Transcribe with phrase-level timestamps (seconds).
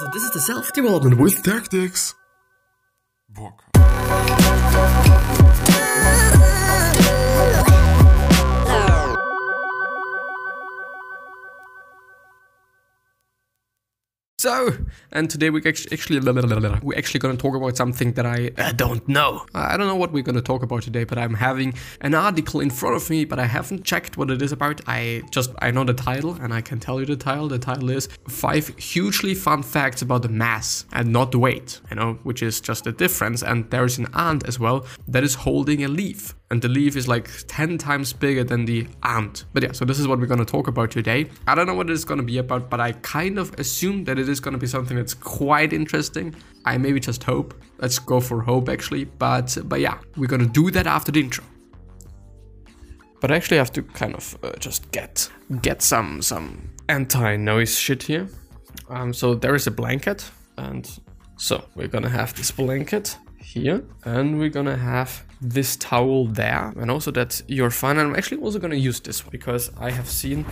[0.00, 2.14] So this is the self-development with tactics.
[3.28, 3.62] Bock.
[14.44, 14.76] So,
[15.10, 19.46] and today we actually we're actually gonna talk about something that I uh, don't know.
[19.54, 22.68] I don't know what we're gonna talk about today, but I'm having an article in
[22.68, 24.82] front of me, but I haven't checked what it is about.
[24.86, 27.48] I just I know the title, and I can tell you the title.
[27.48, 31.80] The title is five hugely fun facts about the mass and not the weight.
[31.88, 33.42] You know, which is just the difference.
[33.42, 37.08] And there's an ant as well that is holding a leaf and the leaf is
[37.08, 39.44] like 10 times bigger than the ant.
[39.52, 41.28] But yeah, so this is what we're gonna talk about today.
[41.48, 44.28] I don't know what it's gonna be about, but I kind of assume that it
[44.28, 46.32] is gonna be something that's quite interesting.
[46.64, 47.60] I maybe just hope.
[47.78, 51.42] Let's go for hope actually, but but yeah, we're gonna do that after the intro.
[53.20, 55.28] But I actually have to kind of uh, just get
[55.60, 58.28] get some some anti-noise shit here.
[58.88, 60.88] Um, so there is a blanket, and
[61.36, 66.90] so we're gonna have this blanket here, and we're gonna have this towel there and
[66.90, 67.98] also that you're fine.
[67.98, 70.46] I'm actually also to use this because I have seen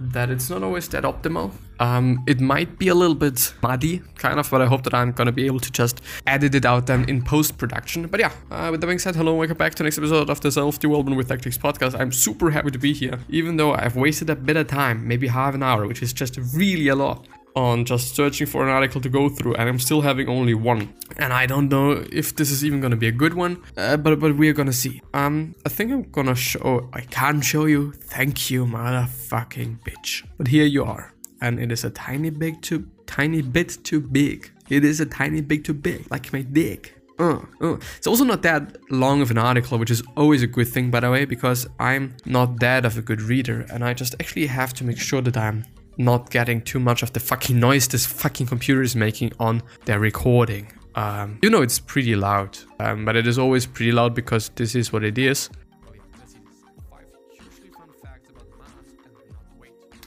[0.00, 1.50] that it's not always that optimal.
[1.80, 5.12] Um, it might be a little bit muddy, kind of, but I hope that I'm
[5.12, 8.06] gonna be able to just edit it out then in post-production.
[8.06, 10.40] But yeah, uh, with that being said, hello welcome back to the next episode of
[10.40, 11.98] the Self-Development with Tactics podcast.
[11.98, 15.26] I'm super happy to be here, even though I've wasted a bit of time, maybe
[15.26, 19.00] half an hour, which is just really a lot on just searching for an article
[19.00, 20.94] to go through and I'm still having only one.
[21.16, 24.20] And I don't know if this is even gonna be a good one, uh, but
[24.20, 25.02] but we're gonna see.
[25.14, 30.26] Um, I think I'm gonna show, I can't show you, thank you motherfucking bitch.
[30.36, 31.14] But here you are.
[31.40, 34.50] And it is a tiny bit too, tiny bit too big.
[34.68, 36.94] It is a tiny bit too big, like my dick.
[37.18, 37.76] Uh, uh.
[37.96, 41.00] It's also not that long of an article, which is always a good thing, by
[41.00, 44.72] the way, because I'm not that of a good reader, and I just actually have
[44.74, 45.64] to make sure that I'm
[45.98, 49.98] not getting too much of the fucking noise this fucking computer is making on their
[49.98, 50.72] recording.
[50.94, 54.74] Um, you know it's pretty loud, um, but it is always pretty loud because this
[54.74, 55.50] is what it is.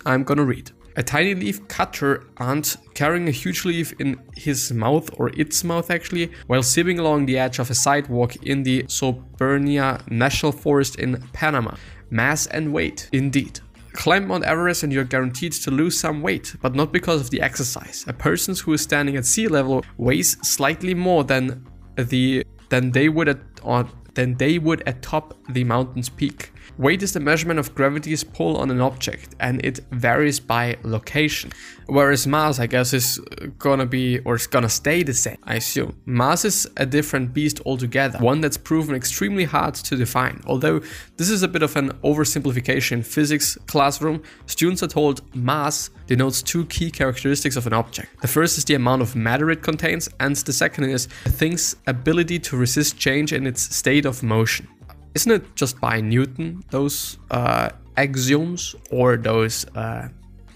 [0.05, 0.71] I'm gonna read.
[0.97, 5.89] A tiny leaf cutter ant carrying a huge leaf in his mouth, or its mouth
[5.89, 11.21] actually, while zipping along the edge of a sidewalk in the Soberania National Forest in
[11.31, 11.75] Panama.
[12.09, 13.61] Mass and weight, indeed.
[13.93, 17.41] Climb Mount Everest and you're guaranteed to lose some weight, but not because of the
[17.41, 18.05] exercise.
[18.07, 23.09] A person who is standing at sea level weighs slightly more than the than they
[23.09, 26.51] would at on than they would atop the mountain's peak.
[26.77, 31.51] Weight is the measurement of gravity's pull on an object, and it varies by location.
[31.87, 33.19] Whereas mass, I guess, is
[33.59, 35.97] gonna be, or is gonna stay the same, I assume.
[36.05, 40.41] Mass is a different beast altogether, one that's proven extremely hard to define.
[40.45, 40.81] Although
[41.17, 46.41] this is a bit of an oversimplification in physics classroom, students are told mass denotes
[46.41, 48.21] two key characteristics of an object.
[48.21, 51.75] The first is the amount of matter it contains, and the second is a thing's
[51.87, 54.67] ability to resist change in its state of motion
[55.15, 60.07] isn't it just by Newton, those uh, axioms or those uh,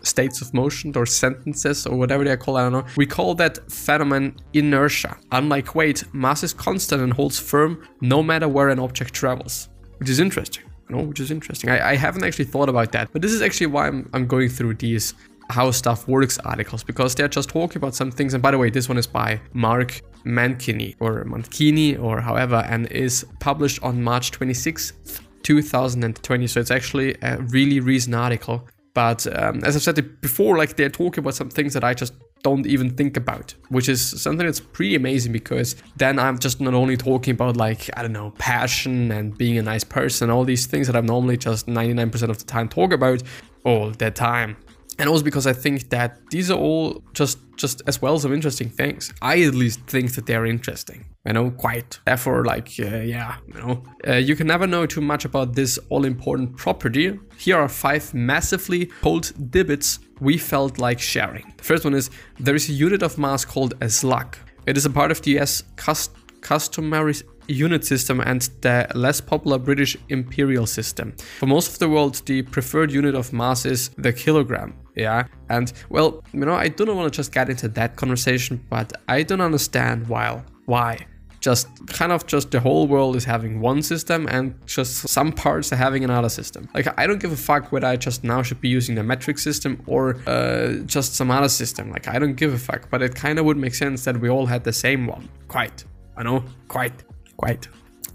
[0.06, 2.86] states of motion, or sentences, or whatever they call, I don't know.
[2.96, 5.18] We call that phenomenon inertia.
[5.32, 10.10] Unlike weight, mass is constant and holds firm no matter where an object travels, which
[10.10, 10.64] is interesting.
[10.90, 11.72] You know, which is interesting.
[11.72, 14.50] I, I haven't actually thought about that, but this is actually why I'm, I'm going
[14.50, 15.16] through these
[15.50, 18.34] how stuff works articles because they're just talking about some things.
[18.34, 22.92] And by the way, this one is by Mark Mankini or Mankini or however, and
[22.92, 26.48] is published on March 26th, 2020.
[26.48, 28.68] So it's actually a really recent article.
[28.94, 32.14] But um, as I've said before, like they're talking about some things that I just
[32.44, 36.74] don't even think about, which is something that's pretty amazing because then I'm just not
[36.74, 40.66] only talking about like, I don't know, passion and being a nice person, all these
[40.66, 43.22] things that I'm normally just 99% of the time talk about
[43.66, 44.56] all the time
[44.98, 48.70] and also because I think that these are all just just as well some interesting
[48.70, 49.14] things.
[49.22, 51.06] I at least think that they're interesting.
[51.26, 52.00] You know, quite.
[52.06, 55.80] Therefore, like, uh, yeah, you know, uh, you can never know too much about this
[55.90, 57.20] all-important property.
[57.38, 61.54] Here are five massively cold divots we felt like sharing.
[61.58, 64.38] The first one is there is a unit of mass called a slug.
[64.68, 67.16] It is a part of the US cust customary
[67.48, 71.14] unit system and the less popular British imperial system.
[71.40, 74.74] For most of the world, the preferred unit of mass is the kilogram.
[74.96, 78.94] Yeah, and well, you know, I don't want to just get into that conversation, but
[79.08, 80.42] I don't understand why.
[80.66, 81.06] Why?
[81.42, 85.72] Just kind of just the whole world is having one system and just some parts
[85.72, 86.68] are having another system.
[86.74, 89.38] Like I don't give a fuck whether I just now should be using the metric
[89.38, 91.92] system or uh, just some other system.
[91.92, 94.28] Like I don't give a fuck, but it kind of would make sense that we
[94.30, 95.30] all had the same one.
[95.48, 95.84] Quite.
[96.18, 97.04] I know, quite
[97.38, 97.68] quite.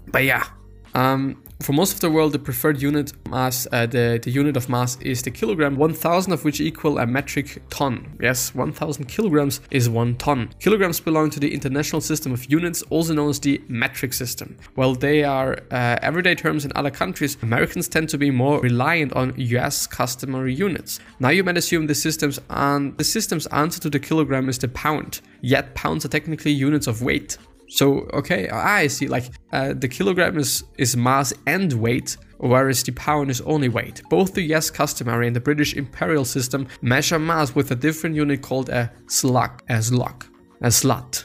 [0.07, 0.45] But yeah,
[0.93, 4.67] Um, for most of the world, the preferred unit mass, uh, the, the unit of
[4.67, 8.17] mass is the kilogram, 1000 of which equal a metric ton.
[8.19, 10.49] Yes, 1000 kilograms is one ton.
[10.59, 14.57] Kilograms belong to the International System of Units, also known as the metric system.
[14.75, 19.13] While they are uh, everyday terms in other countries, Americans tend to be more reliant
[19.13, 20.99] on US customary units.
[21.19, 24.67] Now you might assume the systems and the system's answer to the kilogram is the
[24.69, 27.37] pound, yet pounds are technically units of weight.
[27.71, 29.07] So okay, I see.
[29.07, 34.01] Like uh, the kilogram is is mass and weight, whereas the pound is only weight.
[34.09, 38.41] Both the US customary and the British imperial system measure mass with a different unit
[38.41, 40.25] called a slug, a slug,
[40.61, 41.23] a slut,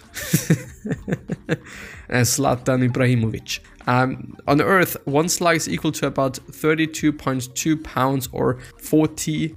[2.11, 3.59] a Zlatan Ibrahimovic.
[3.89, 9.57] Um, on Earth, one slug is equal to about 32.2 pounds or 40.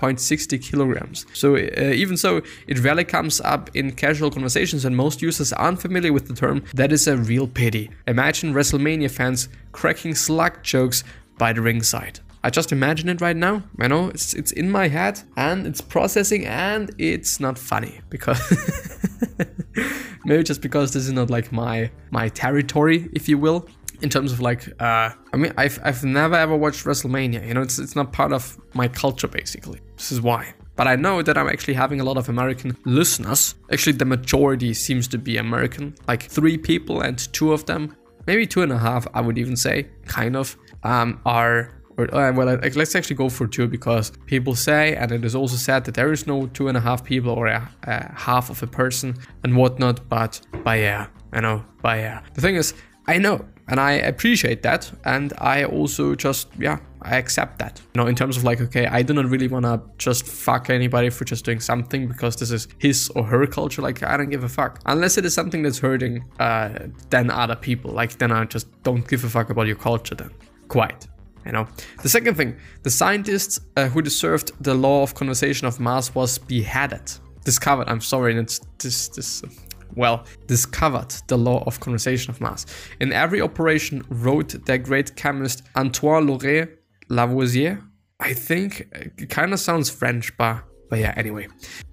[0.00, 1.26] 0.60 kilograms.
[1.32, 5.80] So uh, even so, it rarely comes up in casual conversations and most users aren't
[5.80, 6.64] familiar with the term.
[6.74, 7.90] That is a real pity.
[8.06, 11.04] Imagine WrestleMania fans cracking slug jokes
[11.38, 12.20] by the ringside.
[12.42, 13.62] I just imagine it right now.
[13.78, 18.40] You know, it's it's in my head and it's processing and it's not funny because
[20.24, 23.68] maybe just because this is not like my my territory, if you will
[24.02, 27.62] in terms of like uh i mean i've i've never ever watched wrestlemania you know
[27.62, 29.80] it's it's not part of my culture basically.
[29.96, 30.54] This is why.
[30.76, 33.54] But i know that i'm actually having a lot of american listeners.
[33.72, 38.46] Actually the majority seems to be american like three people and two of them maybe
[38.46, 42.46] two and a half i would even say kind of um are uh, well
[42.76, 46.12] let's actually go for two because people say and it is also said that there
[46.12, 49.14] is no two and a half people or a, a half of a person
[49.44, 52.72] and whatnot but but yeah i know but yeah the thing is
[53.10, 54.90] I know and I appreciate that.
[55.04, 57.80] And I also just, yeah, I accept that.
[57.94, 60.70] You know, in terms of like, okay, I do not really want to just fuck
[60.70, 63.80] anybody for just doing something because this is his or her culture.
[63.80, 64.80] Like, I don't give a fuck.
[64.86, 67.92] Unless it is something that's hurting uh, then other people.
[67.92, 70.30] Like, then I just don't give a fuck about your culture then.
[70.66, 71.06] Quite.
[71.46, 71.68] You know,
[72.02, 76.38] the second thing, the scientist uh, who deserved the law of conservation of mass was
[76.38, 77.10] beheaded.
[77.44, 77.88] Discovered.
[77.88, 79.42] I'm sorry, it's this this
[79.94, 82.66] well, discovered the law of conservation of mass.
[83.00, 86.26] In every operation, wrote the great chemist Antoine
[87.08, 87.82] Lavoisier.
[88.20, 88.88] I think
[89.18, 91.48] it kind of sounds French, but, but yeah, anyway.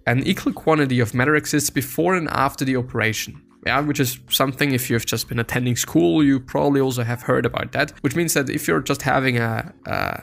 [0.05, 3.41] An equal quantity of matter exists before and after the operation.
[3.65, 7.45] Yeah, which is something if you've just been attending school, you probably also have heard
[7.45, 7.91] about that.
[8.01, 9.73] Which means that if you're just having a,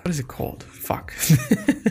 [0.03, 0.63] what is it called?
[0.63, 1.13] Fuck.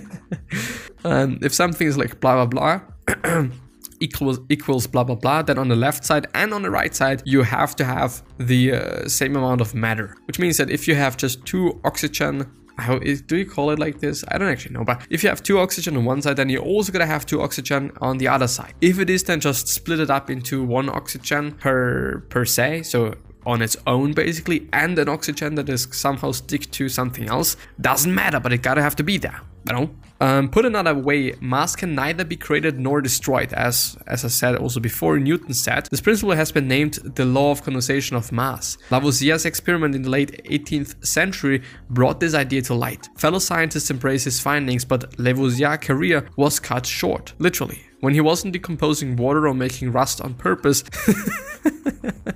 [1.03, 2.81] um, if something is like blah blah
[3.25, 3.47] blah,
[4.05, 7.21] equals equals blah blah blah then on the left side and on the right side
[7.25, 8.21] you have to have
[8.51, 12.35] the uh, same amount of matter which means that if you have just two oxygen
[12.77, 14.23] how is, do you call it like this?
[14.29, 16.63] I don't actually know, but if you have two oxygen on one side, then you're
[16.63, 18.73] also gonna have two oxygen on the other side.
[18.81, 23.15] If it is then just split it up into one oxygen per per se, so
[23.45, 28.13] on its own basically, and an oxygen that is somehow stick to something else, doesn't
[28.13, 29.89] matter, but it gotta have to be there, you know?
[30.23, 34.55] Um, put another way, mass can neither be created nor destroyed, as, as I said
[34.55, 35.87] also before Newton said.
[35.91, 38.77] This principle has been named the law of condensation of mass.
[38.89, 43.09] Lavoisier's experiment in the late 18th century brought this idea to light.
[43.17, 47.83] Fellow scientists embraced his findings, but Lavoisier's career was cut short, literally.
[47.99, 50.83] When he wasn't decomposing water or making rust on purpose,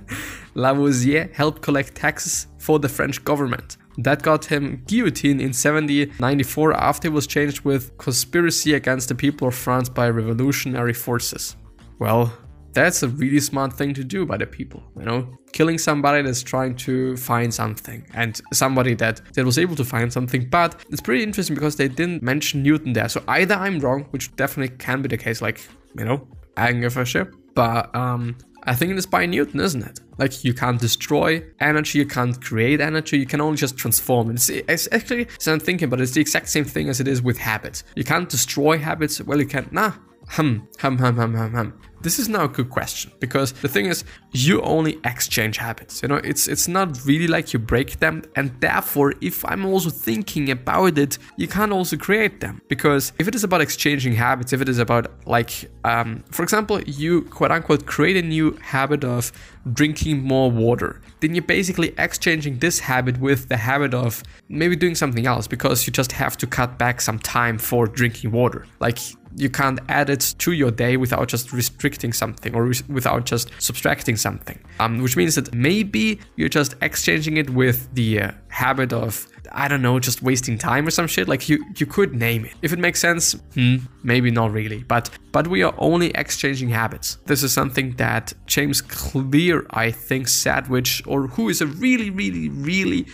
[0.58, 3.76] Lavoisier helped collect taxes for the French government.
[3.98, 9.48] That got him guillotined in 1794 after he was charged with conspiracy against the people
[9.48, 11.56] of France by revolutionary forces.
[12.00, 12.32] Well,
[12.72, 15.28] that's a really smart thing to do by the people, you know?
[15.52, 20.12] Killing somebody that's trying to find something and somebody that, that was able to find
[20.12, 20.48] something.
[20.48, 23.08] But it's pretty interesting because they didn't mention Newton there.
[23.08, 25.60] So either I'm wrong, which definitely can be the case, like,
[25.96, 27.28] you know, I can give a shit.
[27.54, 28.36] But um,
[28.68, 30.00] I think it is by Newton, isn't it?
[30.18, 34.30] Like you can't destroy energy, you can't create energy, you can only just transform.
[34.30, 37.22] It's, it's actually, so I'm thinking, but it's the exact same thing as it is
[37.22, 37.84] with habits.
[37.96, 39.22] You can't destroy habits.
[39.22, 39.72] Well, you can't.
[39.72, 39.92] Nah,
[40.28, 41.80] hum, hum, hum, hum, hum, hum.
[42.02, 46.02] This is now a good question because the thing is, you only exchange habits.
[46.02, 49.90] You know, it's it's not really like you break them, and therefore, if I'm also
[49.90, 54.52] thinking about it, you can't also create them because if it is about exchanging habits,
[54.52, 59.04] if it is about like, um, for example, you quote unquote create a new habit
[59.04, 59.32] of
[59.72, 64.94] drinking more water, then you're basically exchanging this habit with the habit of maybe doing
[64.94, 68.66] something else because you just have to cut back some time for drinking water.
[68.80, 68.98] Like
[69.36, 74.16] you can't add it to your day without just restricting something or without just subtracting
[74.18, 74.58] something.
[74.80, 79.68] Um, which means that maybe you're just exchanging it with the uh, habit of I
[79.68, 81.28] don't know, just wasting time or some shit.
[81.28, 82.54] Like you, you could name it.
[82.62, 84.82] If it makes sense, hmm, maybe not really.
[84.82, 87.18] But but we are only exchanging habits.
[87.26, 92.10] This is something that James Clear, I think, said, which or who is a really,
[92.10, 93.06] really, really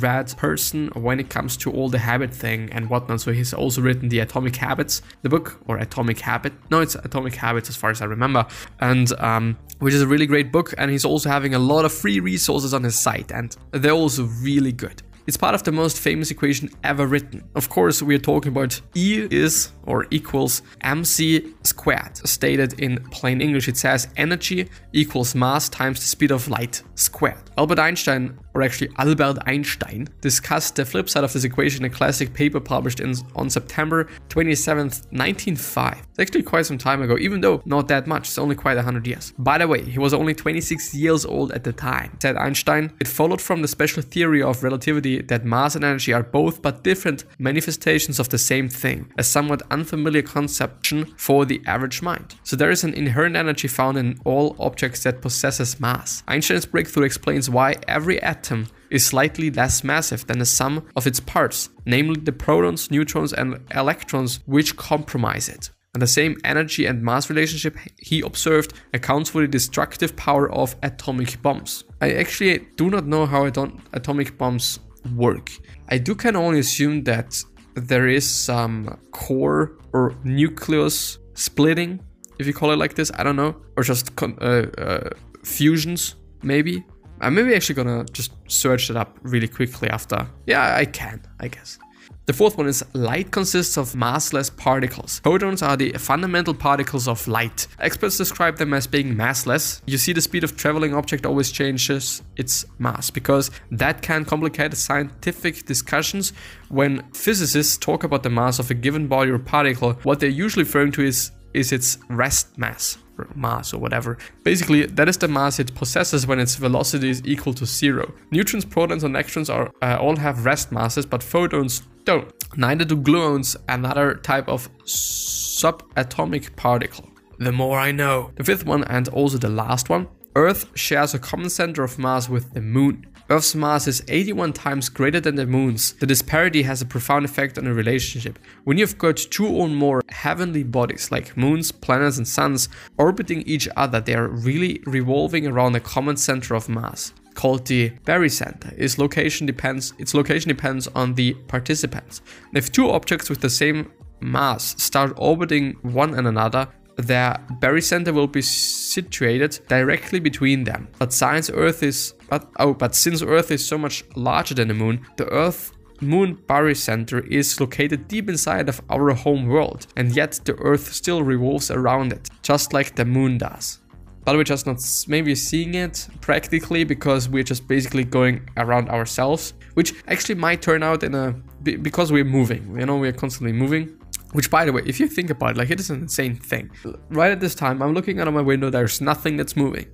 [0.00, 3.20] well-read person when it comes to all the habit thing and whatnot.
[3.20, 6.52] So he's also written the Atomic Habits, the book, or Atomic Habit.
[6.70, 8.46] No, it's Atomic Habits as far as I remember.
[8.80, 10.74] And um, which is a really great book.
[10.78, 14.24] And he's also having a lot of free resources on his site, and they're also
[14.24, 15.02] really good.
[15.26, 17.42] It's part of the most famous equation ever written.
[17.56, 22.16] Of course, we are talking about E is or equals mc squared.
[22.18, 27.42] Stated in plain English, it says energy equals mass times the speed of light squared.
[27.58, 31.94] Albert Einstein, or actually Albert Einstein, discussed the flip side of this equation in a
[31.94, 35.98] classic paper published in, on September 27th, 1905.
[35.98, 39.06] It's actually quite some time ago, even though not that much, it's only quite 100
[39.06, 39.34] years.
[39.38, 42.16] By the way, he was only 26 years old at the time.
[42.22, 46.22] Said Einstein, it followed from the special theory of relativity that mass and energy are
[46.22, 52.00] both but different manifestations of the same thing, a somewhat unfamiliar conception for the average
[52.00, 52.36] mind.
[52.42, 56.22] So there is an inherent energy found in all objects that possesses mass.
[56.26, 58.45] Einstein's breakthrough explains why every atom
[58.90, 63.60] is slightly less massive than the sum of its parts, namely the protons, neutrons, and
[63.74, 65.70] electrons which comprise it.
[65.94, 70.76] And the same energy and mass relationship he observed accounts for the destructive power of
[70.82, 71.84] atomic bombs.
[72.02, 74.78] I actually do not know how atom- atomic bombs
[75.14, 75.50] work.
[75.88, 77.42] I do can only assume that
[77.74, 82.00] there is some core or nucleus splitting,
[82.38, 83.10] if you call it like this.
[83.14, 85.10] I don't know, or just uh, uh,
[85.44, 86.84] fusions, maybe.
[87.20, 90.26] I'm maybe actually gonna just search it up really quickly after.
[90.46, 91.78] Yeah, I can, I guess.
[92.26, 95.20] The fourth one is light consists of massless particles.
[95.20, 97.68] Photons are the fundamental particles of light.
[97.78, 99.80] Experts describe them as being massless.
[99.86, 104.74] You see the speed of traveling object always changes its mass because that can complicate
[104.74, 106.32] scientific discussions
[106.68, 109.92] when physicists talk about the mass of a given body or particle.
[110.02, 112.98] What they're usually referring to is is its rest mass
[113.34, 114.18] mass or whatever.
[114.42, 118.12] Basically, that is the mass it possesses when its velocity is equal to zero.
[118.30, 122.32] Neutrons, protons, and electrons are uh, all have rest masses, but photons don't.
[122.56, 127.08] Neither do gluons, another type of subatomic particle.
[127.38, 128.30] The more I know.
[128.36, 132.28] The fifth one, and also the last one Earth shares a common center of mass
[132.28, 133.06] with the Moon.
[133.28, 135.94] Earth's mass is 81 times greater than the Moon's.
[135.94, 138.38] The disparity has a profound effect on a relationship.
[138.62, 142.68] When you've got two or more heavenly bodies, like moons, planets, and suns,
[142.98, 147.90] orbiting each other, they are really revolving around a common center of mass called the
[148.04, 148.72] barycenter.
[148.78, 152.22] Its location depends its location depends on the participants.
[152.48, 153.90] And if two objects with the same
[154.20, 160.88] mass start orbiting one and another, their barycenter will be situated directly between them.
[160.98, 164.74] But since Earth is but oh, but since Earth is so much larger than the
[164.74, 170.40] moon, the Earth moon barycenter is located deep inside of our home world, and yet
[170.44, 173.78] the Earth still revolves around it, just like the moon does.
[174.24, 179.54] But we're just not maybe seeing it practically because we're just basically going around ourselves,
[179.74, 182.76] which actually might turn out in a because we're moving.
[182.78, 183.96] You know, we're constantly moving.
[184.32, 186.70] Which, by the way, if you think about it, like it is an insane thing.
[187.10, 188.70] Right at this time, I'm looking out of my window.
[188.70, 189.86] There's nothing that's moving.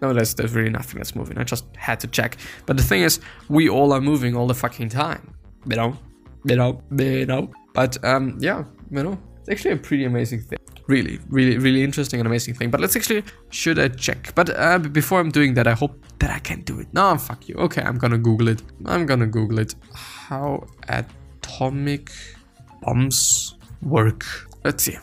[0.00, 1.38] No, there's, there's really nothing that's moving.
[1.38, 2.36] I just had to check.
[2.66, 3.18] But the thing is,
[3.48, 5.34] we all are moving all the fucking time.
[5.68, 5.98] You know?
[6.44, 6.82] You know?
[6.96, 7.50] You know?
[7.74, 9.18] But, um, yeah, you know?
[9.40, 10.58] It's actually a pretty amazing thing.
[10.86, 12.70] Really, really, really interesting and amazing thing.
[12.70, 14.34] But let's actually, should I check?
[14.34, 16.88] But uh, before I'm doing that, I hope that I can do it.
[16.94, 17.56] No, fuck you.
[17.56, 18.62] Okay, I'm gonna Google it.
[18.86, 19.74] I'm gonna Google it.
[19.92, 22.10] How atomic
[22.80, 24.24] bombs work.
[24.64, 24.98] Let's see.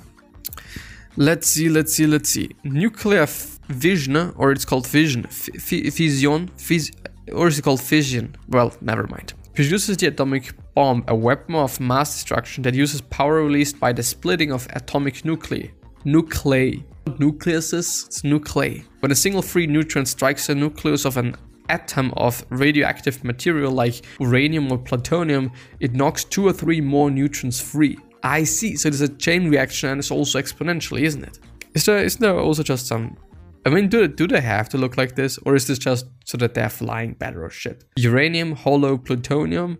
[1.18, 2.52] Let's see, let's see, let's see.
[2.64, 3.26] Nuclear
[3.70, 6.50] vision, or it's called fission, fission,
[7.32, 8.36] or is it called fission?
[8.50, 9.34] Well, never mind.
[9.54, 14.04] Produces the atomic bomb, a weapon of mass destruction that uses power released by the
[14.04, 15.70] splitting of atomic nuclei.
[16.04, 16.84] Nuclei.
[17.06, 18.82] Nucleuses, it's nuclei.
[19.00, 21.36] When a single free neutron strikes the nucleus of an
[21.70, 27.62] atom of radioactive material like uranium or plutonium, it knocks two or three more neutrons
[27.62, 27.98] free.
[28.26, 28.76] I see.
[28.76, 31.40] So there's a chain reaction and it's also exponentially, isn't it?
[31.76, 33.18] Is there is there also just some
[33.66, 35.40] I mean, do, do they have to look like this?
[35.40, 37.84] Or is this just so that they're flying better or shit?
[37.98, 39.80] Uranium, hollow plutonium,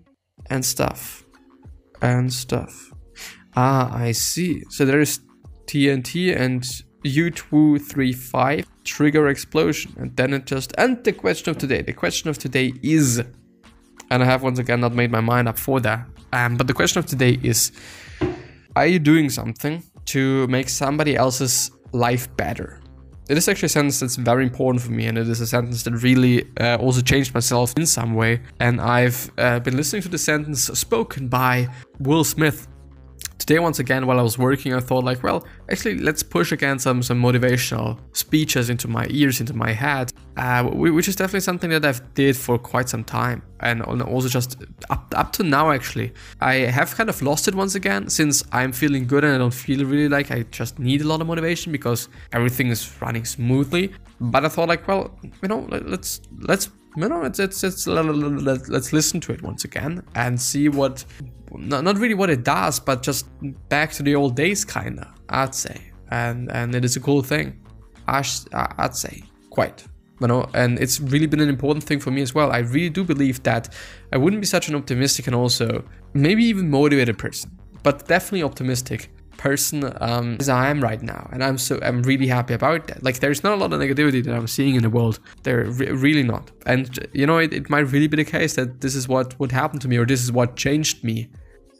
[0.50, 1.24] and stuff.
[2.02, 2.92] And stuff.
[3.56, 4.64] Ah, I see.
[4.70, 5.20] So there is
[5.68, 6.64] TNT and
[7.04, 9.94] U235 trigger explosion.
[9.98, 10.74] And then it just...
[10.80, 11.84] And the question of today.
[11.84, 13.24] The question of today is...
[14.10, 16.08] And I have once again not made my mind up for that.
[16.34, 17.72] Um, but the question of today is...
[18.76, 22.80] Are you doing something to make somebody else's life better.
[23.28, 25.82] It is actually a sentence that's very important for me, and it is a sentence
[25.84, 28.42] that really uh, also changed myself in some way.
[28.60, 31.68] And I've uh, been listening to the sentence spoken by
[32.00, 32.68] Will Smith
[33.46, 36.80] Today, once again, while I was working, I thought like, well, actually, let's push again
[36.80, 41.70] some some motivational speeches into my ears, into my head, uh, which is definitely something
[41.70, 45.70] that I've did for quite some time, and also just up up to now.
[45.70, 46.12] Actually,
[46.42, 49.54] I have kind of lost it once again since I'm feeling good and I don't
[49.54, 53.94] feel really like I just need a lot of motivation because everything is running smoothly.
[54.20, 58.94] But I thought like, well, you know, let's let's you know, it's, it's, it's, let's
[58.94, 61.06] listen to it once again and see what
[61.52, 63.28] not, not really what it does, but just
[63.70, 65.92] back to the old days, kinda, I'd say.
[66.12, 67.60] And and it is a cool thing,
[68.08, 69.86] I'd say, quite.
[70.22, 72.52] You know, and it's really been an important thing for me as well.
[72.52, 73.74] I really do believe that
[74.14, 75.84] I wouldn't be such an optimistic and also
[76.14, 77.52] maybe even motivated person,
[77.84, 79.10] but definitely optimistic
[79.50, 79.78] person
[80.10, 83.00] um, as I am right now, and I'm so I'm really happy about that.
[83.08, 85.20] Like, there's not a lot of negativity that I'm seeing in the world.
[85.44, 86.84] There re- really not, and
[87.14, 89.78] you know, it, it might really be the case that this is what would happen
[89.84, 91.18] to me, or this is what changed me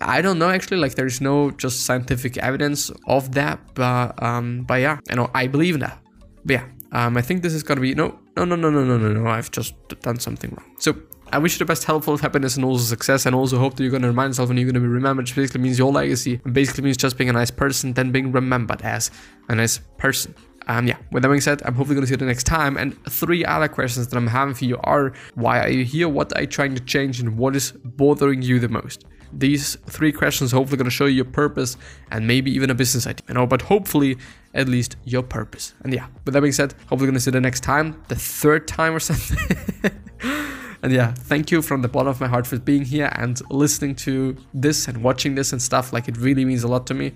[0.02, 4.82] I don't know actually, like there's no just scientific evidence of that, but um, but
[4.82, 6.00] yeah, you know, I believe in that.
[6.44, 8.98] But yeah, um, I think this is gonna be no, no, no, no, no, no,
[8.98, 9.30] no, no.
[9.30, 10.76] I've just done something wrong.
[10.80, 10.96] So
[11.36, 13.92] I wish you the best health, happiness, and also success, and also hope that you're
[13.92, 15.24] gonna remind yourself and you're gonna be remembered.
[15.24, 18.32] Which basically means your legacy, and basically means just being a nice person, then being
[18.32, 19.12] remembered as
[19.50, 20.34] a nice person.
[20.68, 22.76] Um, yeah, with that being said, I'm hopefully going to see you the next time.
[22.78, 26.10] And three other questions that I'm having for you are why are you here?
[26.10, 27.20] What are you trying to change?
[27.20, 29.06] And what is bothering you the most?
[29.38, 31.78] these three questions hopefully going to show you your purpose
[32.12, 34.18] and maybe even a business idea, you know, but hopefully
[34.54, 35.74] at least your purpose.
[35.84, 38.16] And yeah, with that being said, hopefully going to see you the next time, the
[38.16, 39.38] third time or something.
[40.86, 43.96] and yeah, thank you from the bottom of my heart for being here and listening
[43.96, 45.92] to this and watching this and stuff.
[45.92, 47.14] Like it really means a lot to me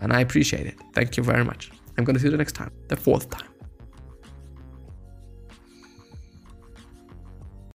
[0.00, 0.74] and I appreciate it.
[0.94, 1.70] Thank you very much.
[1.96, 3.53] I'm going to see you the next time, the fourth time.